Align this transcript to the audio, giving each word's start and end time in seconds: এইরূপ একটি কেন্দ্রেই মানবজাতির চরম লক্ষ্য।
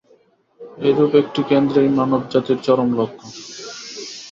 এইরূপ 0.79 1.11
একটি 1.15 1.41
কেন্দ্রেই 1.43 1.89
মানবজাতির 1.97 2.59
চরম 2.61 2.89
লক্ষ্য। 2.93 3.25